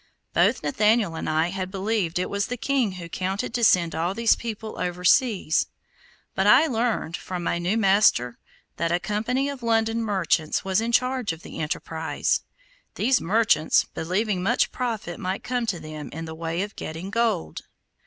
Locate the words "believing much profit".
13.93-15.19